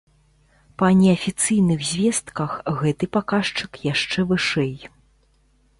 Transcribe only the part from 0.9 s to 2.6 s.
неафіцыйных звестках,